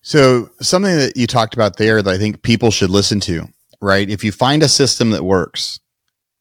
[0.06, 3.48] So, something that you talked about there that I think people should listen to,
[3.80, 4.08] right?
[4.08, 5.80] If you find a system that works,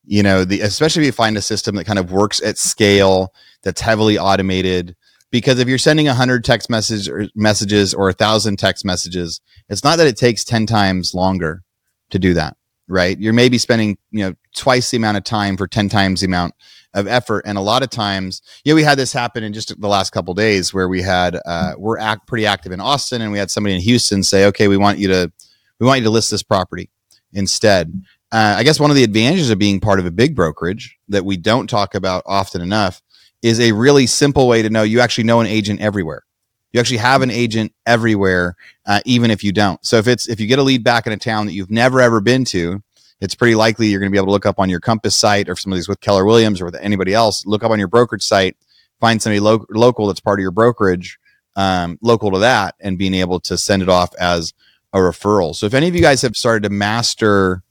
[0.05, 3.33] you know the especially if you find a system that kind of works at scale
[3.63, 4.95] that's heavily automated
[5.31, 9.95] because if you're sending 100 text message or messages or 1000 text messages it's not
[9.95, 11.63] that it takes 10 times longer
[12.11, 12.55] to do that
[12.87, 16.27] right you're maybe spending you know twice the amount of time for 10 times the
[16.27, 16.53] amount
[16.95, 17.43] of effort.
[17.45, 20.33] And a lot of times, yeah, we had this happen in just the last couple
[20.33, 23.75] days where we had uh, we're act pretty active in Austin, and we had somebody
[23.75, 25.31] in Houston say, "Okay, we want you to
[25.79, 26.89] we want you to list this property
[27.33, 27.93] instead."
[28.31, 31.23] Uh, I guess one of the advantages of being part of a big brokerage that
[31.23, 33.01] we don't talk about often enough
[33.43, 36.23] is a really simple way to know you actually know an agent everywhere.
[36.71, 39.85] You actually have an agent everywhere, uh, even if you don't.
[39.85, 42.01] So if it's if you get a lead back in a town that you've never
[42.01, 42.81] ever been to,
[43.25, 45.49] it's pretty likely you're going to be able to look up on your Compass site
[45.49, 48.55] or somebody's with Keller Williams or with anybody else, look up on your brokerage site,
[48.99, 51.19] find somebody lo- local that's part of your brokerage,
[51.55, 54.53] um, local to that, and being able to send it off as
[54.93, 55.55] a referral.
[55.55, 57.63] So if any of you guys have started to master,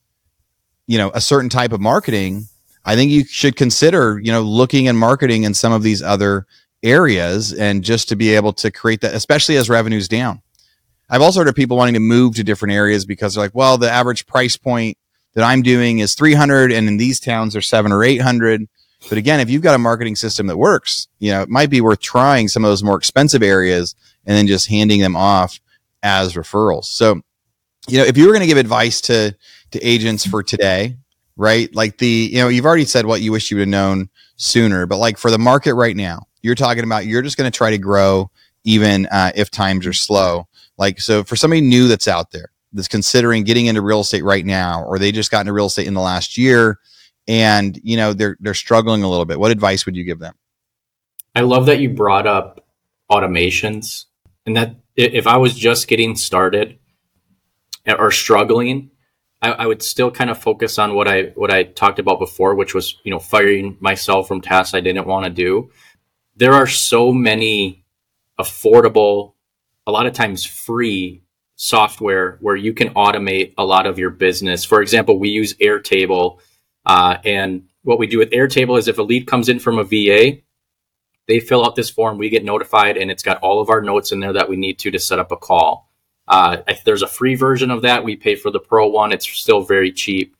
[0.86, 2.48] you know, a certain type of marketing,
[2.84, 6.46] I think you should consider, you know, looking and marketing in some of these other
[6.82, 10.42] areas and just to be able to create that, especially as revenues down.
[11.08, 13.78] I've also heard of people wanting to move to different areas because they're like, well,
[13.78, 14.98] the average price point
[15.34, 18.68] that I'm doing is 300 and in these towns are seven or 800.
[19.08, 21.80] But again, if you've got a marketing system that works, you know, it might be
[21.80, 25.60] worth trying some of those more expensive areas and then just handing them off
[26.02, 26.84] as referrals.
[26.84, 27.20] So,
[27.86, 29.36] you know, if you were going to give advice to,
[29.72, 30.96] to agents for today,
[31.36, 31.74] right?
[31.74, 34.86] Like the, you know, you've already said what you wish you would have known sooner,
[34.86, 37.70] but like for the market right now, you're talking about you're just going to try
[37.70, 38.30] to grow
[38.64, 40.46] even uh, if times are slow.
[40.78, 44.44] Like, so for somebody new that's out there, that's considering getting into real estate right
[44.44, 46.78] now, or they just got into real estate in the last year,
[47.26, 49.38] and you know they're they're struggling a little bit.
[49.38, 50.34] What advice would you give them?
[51.34, 52.66] I love that you brought up
[53.10, 54.06] automations,
[54.44, 56.78] and that if I was just getting started
[57.86, 58.90] or struggling,
[59.42, 62.54] I, I would still kind of focus on what I what I talked about before,
[62.54, 65.70] which was you know firing myself from tasks I didn't want to do.
[66.36, 67.84] There are so many
[68.40, 69.34] affordable,
[69.86, 71.23] a lot of times free
[71.56, 74.64] software where you can automate a lot of your business.
[74.64, 76.40] For example, we use Airtable,
[76.84, 79.84] uh, and what we do with Airtable is if a lead comes in from a
[79.84, 80.38] VA,
[81.26, 84.12] they fill out this form, we get notified, and it's got all of our notes
[84.12, 85.90] in there that we need to to set up a call.
[86.26, 89.12] Uh, there's a free version of that, we pay for the pro one.
[89.12, 90.36] It's still very cheap.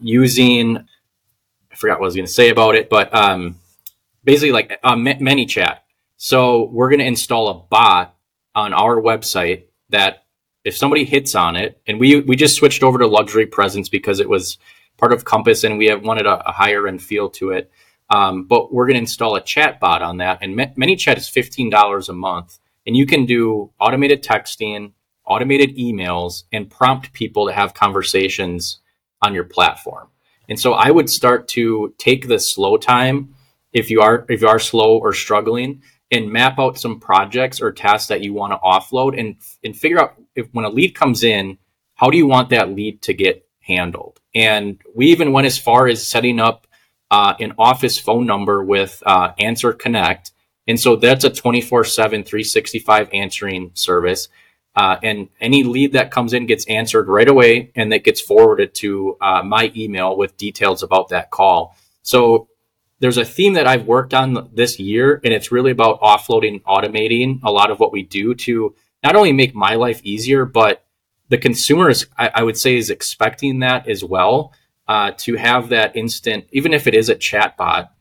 [0.00, 3.56] Using, I forgot what I was going to say about it, but um,
[4.24, 5.78] basically like uh, ManyChat.
[6.16, 8.16] So we're going to install a bot
[8.54, 10.24] on our website that
[10.68, 14.20] if somebody hits on it, and we we just switched over to luxury presence because
[14.20, 14.58] it was
[14.98, 17.70] part of Compass, and we have wanted a, a higher end feel to it.
[18.10, 21.70] Um, but we're going to install a chat bot on that, and ManyChat is fifteen
[21.70, 24.92] dollars a month, and you can do automated texting,
[25.24, 28.80] automated emails, and prompt people to have conversations
[29.20, 30.08] on your platform.
[30.48, 33.34] And so I would start to take the slow time
[33.72, 37.70] if you are if you are slow or struggling and map out some projects or
[37.72, 41.24] tasks that you want to offload and and figure out if when a lead comes
[41.24, 41.58] in,
[41.94, 44.20] how do you want that lead to get handled?
[44.34, 46.66] And we even went as far as setting up
[47.10, 50.30] uh, an office phone number with uh, Answer Connect.
[50.66, 54.28] And so that's a 24 7, 365 answering service.
[54.76, 58.74] Uh, and any lead that comes in gets answered right away and that gets forwarded
[58.76, 61.76] to uh, my email with details about that call.
[62.02, 62.48] So
[63.00, 67.40] there's a theme that I've worked on this year, and it's really about offloading, automating
[67.42, 70.84] a lot of what we do to not only make my life easier, but
[71.28, 74.52] the consumer is, I, I would say, is expecting that as well.
[74.86, 77.92] Uh, to have that instant, even if it is a chat bot,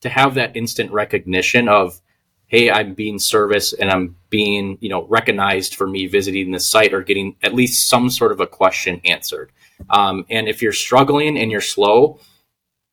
[0.00, 2.00] to have that instant recognition of,
[2.46, 6.92] hey, I'm being serviced and I'm being, you know, recognized for me visiting the site
[6.92, 9.52] or getting at least some sort of a question answered.
[9.88, 12.18] Um, and if you're struggling and you're slow,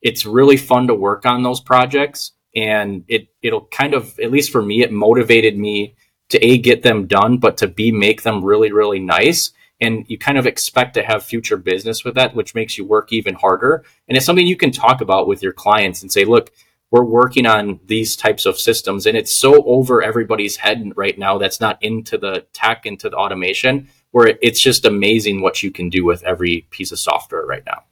[0.00, 4.50] it's really fun to work on those projects and it it'll kind of at least
[4.50, 5.94] for me it motivated me
[6.32, 9.52] to a get them done but to b make them really really nice.
[9.80, 13.12] And you kind of expect to have future business with that which makes you work
[13.12, 13.84] even harder.
[14.08, 16.52] And it's something you can talk about with your clients and say look
[16.90, 21.38] we're working on these types of systems and it's so over everybody's head right now
[21.38, 25.88] that's not into the tech into the automation where it's just amazing what you can
[25.88, 27.82] do with every piece of software right now.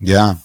[0.00, 0.36] Yeah.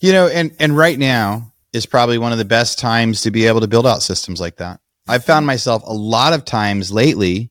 [0.00, 3.46] You know, and and right now is probably one of the best times to be
[3.46, 4.80] able to build out systems like that.
[5.08, 7.50] I've found myself a lot of times lately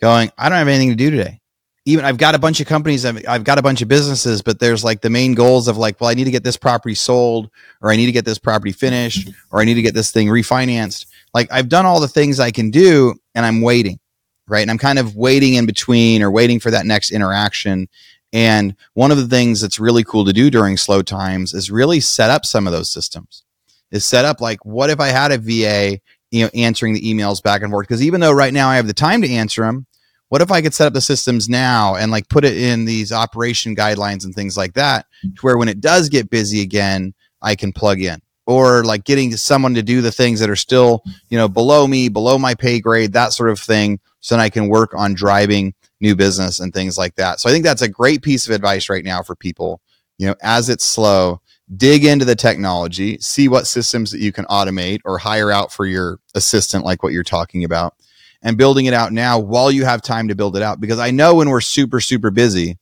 [0.00, 1.40] going, I don't have anything to do today.
[1.86, 4.60] Even I've got a bunch of companies, I've, I've got a bunch of businesses, but
[4.60, 7.50] there's like the main goals of like, well, I need to get this property sold,
[7.80, 10.28] or I need to get this property finished, or I need to get this thing
[10.28, 11.06] refinanced.
[11.32, 13.98] Like I've done all the things I can do, and I'm waiting,
[14.46, 14.60] right?
[14.60, 17.88] And I'm kind of waiting in between, or waiting for that next interaction.
[18.32, 22.00] And one of the things that's really cool to do during slow times is really
[22.00, 23.44] set up some of those systems.
[23.90, 25.98] Is set up like, what if I had a VA,
[26.30, 27.88] you know, answering the emails back and forth?
[27.88, 29.86] Because even though right now I have the time to answer them,
[30.28, 33.10] what if I could set up the systems now and like put it in these
[33.10, 37.56] operation guidelines and things like that to where when it does get busy again, I
[37.56, 38.20] can plug in.
[38.50, 42.08] or like getting someone to do the things that are still, you know, below me,
[42.08, 44.00] below my pay grade, that sort of thing.
[44.18, 47.38] So then I can work on driving new business and things like that.
[47.38, 49.80] So I think that's a great piece of advice right now for people.
[50.18, 51.40] You know, as it's slow,
[51.76, 55.86] dig into the technology, see what systems that you can automate or hire out for
[55.86, 57.94] your assistant, like what you're talking about,
[58.42, 60.80] and building it out now while you have time to build it out.
[60.80, 62.78] Because I know when we're super, super busy,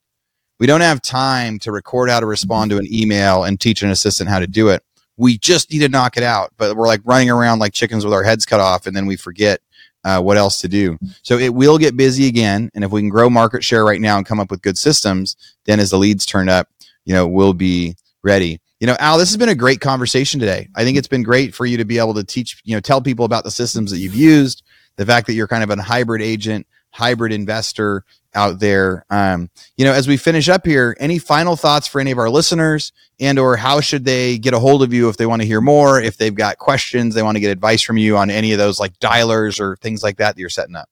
[0.59, 3.91] we don't have time to record how to respond to an email and teach an
[3.91, 4.83] assistant how to do it.
[5.17, 8.15] We just need to knock it out, but we're like running around like chickens with
[8.15, 9.61] our heads cut off, and then we forget
[10.05, 10.97] uh, what else to do.
[11.23, 12.71] So it will get busy again.
[12.75, 15.37] And if we can grow market share right now and come up with good systems,
[15.65, 16.69] then as the leads turn up,
[17.05, 18.61] you know, we'll be ready.
[18.81, 20.69] You know, Al, this has been a great conversation today.
[20.75, 23.03] I think it's been great for you to be able to teach, you know, tell
[23.03, 24.63] people about the systems that you've used,
[24.97, 28.05] the fact that you're kind of a hybrid agent, hybrid investor
[28.35, 29.05] out there.
[29.11, 32.31] Um, you know, as we finish up here, any final thoughts for any of our
[32.31, 35.47] listeners and or how should they get a hold of you if they want to
[35.47, 38.53] hear more, if they've got questions, they want to get advice from you on any
[38.53, 40.89] of those like dialers or things like that that you're setting up?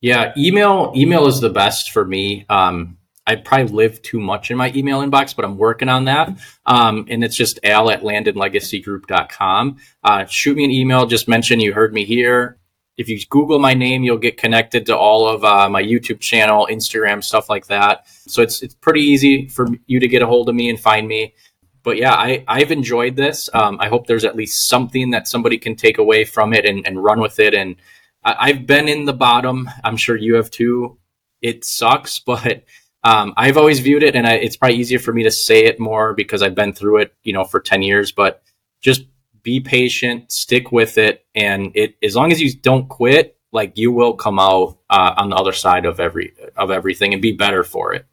[0.00, 2.46] Yeah, email email is the best for me.
[2.48, 6.30] Um, I probably live too much in my email inbox, but I'm working on that.
[6.64, 9.76] Um, and it's just al at landonlegacygroup.com.
[10.04, 11.06] Uh, shoot me an email.
[11.06, 12.58] Just mention you heard me here.
[12.96, 16.68] If you Google my name, you'll get connected to all of uh, my YouTube channel,
[16.70, 18.06] Instagram, stuff like that.
[18.26, 21.06] So it's, it's pretty easy for you to get a hold of me and find
[21.06, 21.34] me.
[21.82, 23.50] But yeah, I, I've enjoyed this.
[23.52, 26.86] Um, I hope there's at least something that somebody can take away from it and,
[26.86, 27.54] and run with it.
[27.54, 27.76] And
[28.24, 29.68] I, I've been in the bottom.
[29.84, 30.98] I'm sure you have too.
[31.42, 32.64] It sucks, but
[33.06, 35.78] um, I've always viewed it, and I, it's probably easier for me to say it
[35.78, 38.10] more because I've been through it, you know, for ten years.
[38.10, 38.42] But
[38.80, 39.04] just
[39.44, 43.92] be patient, stick with it, and it as long as you don't quit, like you
[43.92, 47.62] will come out uh, on the other side of every of everything and be better
[47.62, 48.06] for it.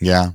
[0.00, 0.32] Yeah.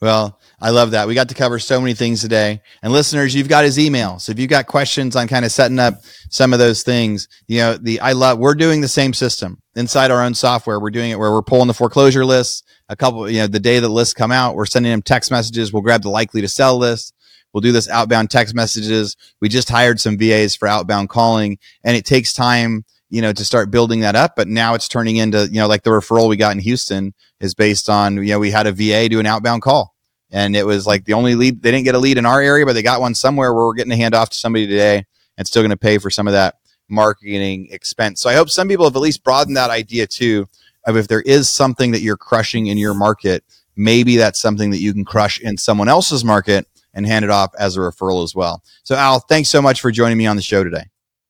[0.00, 1.08] Well, I love that.
[1.08, 2.60] We got to cover so many things today.
[2.82, 4.18] And listeners, you've got his email.
[4.18, 7.58] So if you've got questions on kind of setting up some of those things, you
[7.58, 10.78] know, the I love we're doing the same system inside our own software.
[10.78, 13.80] We're doing it where we're pulling the foreclosure lists a couple, you know, the day
[13.80, 15.72] the lists come out, we're sending them text messages.
[15.72, 17.14] We'll grab the likely to sell list.
[17.52, 19.16] We'll do this outbound text messages.
[19.40, 23.44] We just hired some VAs for outbound calling and it takes time, you know, to
[23.44, 24.34] start building that up.
[24.36, 27.54] But now it's turning into, you know, like the referral we got in Houston is
[27.54, 29.94] based on, you know, we had a VA do an outbound call
[30.30, 31.62] and it was like the only lead.
[31.62, 33.74] They didn't get a lead in our area, but they got one somewhere where we're
[33.74, 35.04] getting a handoff to somebody today
[35.38, 36.56] and still going to pay for some of that
[36.88, 38.20] marketing expense.
[38.20, 40.46] So I hope some people have at least broadened that idea too
[40.84, 43.44] of if there is something that you're crushing in your market,
[43.76, 47.54] maybe that's something that you can crush in someone else's market and hand it off
[47.58, 48.62] as a referral as well.
[48.84, 50.86] So, Al, thanks so much for joining me on the show today.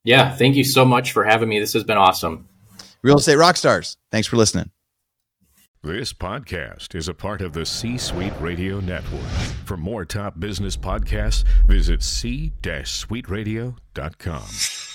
[0.06, 1.58] Yeah, thank you so much for having me.
[1.58, 2.48] This has been awesome.
[3.02, 4.70] Real Estate Rockstars, thanks for listening.
[5.82, 9.26] This podcast is a part of the C Suite Radio Network.
[9.64, 14.85] For more top business podcasts, visit c-suiteradio.com.